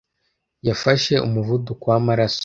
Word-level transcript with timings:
yafashe 0.67 1.13
umuvuduko 1.27 1.83
wamaraso. 1.91 2.39